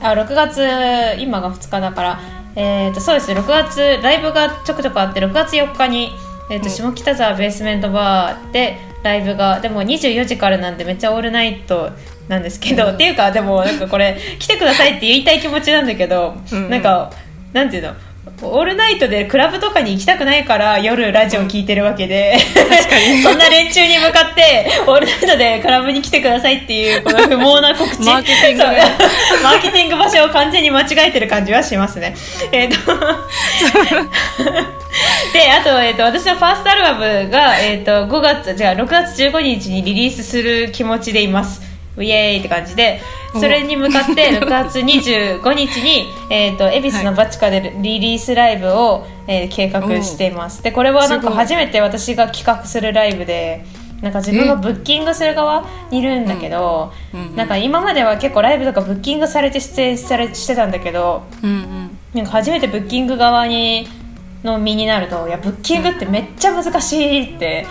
[0.00, 2.20] あ6月今が2日だから
[2.56, 6.12] えっとそうです6月ライブがちょくちょくあって6月4日に、
[6.50, 6.70] えっとうん。
[6.70, 11.90] 下北沢ベースメントバーでライブがでも24時からなんでめっちゃオールナイト
[12.26, 12.94] なんですけど、うん。
[12.94, 16.70] っていうかでもなんかこれ 来てくださいって言いたい気持ちなんだけど、うんうん。
[16.70, 17.12] なんか
[17.52, 17.94] なんていうの？
[18.42, 23.20] オールナイトでクラブとかに行きたくないから夜ラジオ聞いてるわけで、確かに。
[23.22, 28.00] そんな連中に向かってオールナイトでクラブに来てくださいっていうこの不毛な告知。
[28.04, 28.64] マーケティング
[29.42, 32.14] マーケティング場所を完全に間違えてる感じはしますね。
[32.50, 32.76] えっ、と
[35.34, 41.60] であと,、えー、と私のファーストアルバムが、えー、と5月じゃあ6月15日にリリースする気持ちでいます。
[41.98, 43.00] イエーイって感じで。
[43.34, 50.62] それに向かって 6月25日に、えー、と恵比寿のバチカでリリースライブを、えー計画しています。
[50.62, 53.64] でこれはなんか初めて私が企画するライブで
[54.02, 56.92] なんか自分がブッキングする側にいるんだけど、
[57.34, 61.98] なんか今までは結構ライブとかブッキングされて出演されしてたんだけどうんうん。
[62.14, 63.88] なんか初めてブッキング側に
[64.44, 67.66] の身になるといやブッキングってめっちゃ難しいって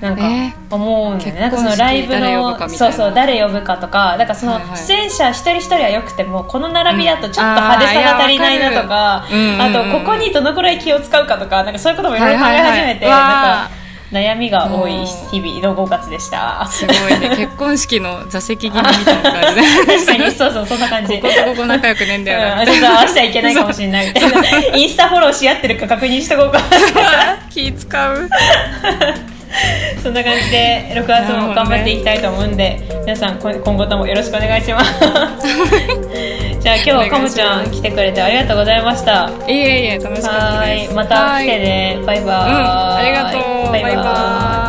[0.00, 2.68] なんかえ思うんだよね、なんかそのライブのみたいうな。
[2.68, 9.54] そそう誰呼ぶかとかだからその出演者一人一人はよくてもこの並びだとちょっと派手さが足りないなとか、うん。
[9.54, 13.00] あかあとここにどのくらい気を使うかとかなんかそういうこともいろいろ考え始めて、はいはいはい。
[13.00, 13.83] なんか
[14.14, 16.64] 悩みが多い日々の5月でした。
[16.70, 17.30] すごいね。
[17.36, 19.60] 結婚式の座席決めみたいな感じ。
[19.60, 20.30] で確かに。
[20.30, 21.14] そうそうそんな感じ。
[21.14, 22.62] こことここ仲良くねえんだよな。
[22.62, 24.06] うん、合わせちゃいけないかもしれない。
[24.06, 26.60] みたいなインスタフォローし合ってるか確認しとこうか。
[27.52, 28.30] 気使う。
[30.00, 34.90] そんな感じで6月も頑張っていきたいと思うんで、皆さんこ今後ともよろしくお願いします
[36.64, 39.28] じゃあ今日はかもちゃん来てくれてありがとうございました。
[39.46, 40.92] いえいえ楽しかったはです。
[40.92, 42.02] いまた来てね。
[42.06, 43.70] バイバーイ、うんありがとう。
[43.70, 44.63] バイバーイ